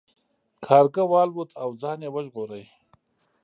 [0.65, 2.61] کارغه والوت او ځان یې وژغوره.